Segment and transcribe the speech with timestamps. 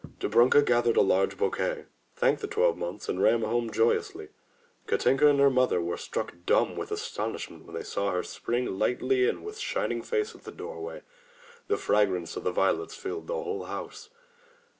[0.19, 4.29] Dobrunka gathered a large bouquet, thanked the Twelve Months, and ran home joyously.
[4.87, 9.27] Katinka and her mother were struck dumb with astonishment when they saw her spring lightly
[9.29, 11.03] in with shining face at the doorway.
[11.67, 14.09] The fragrance of the violets filled the whole house.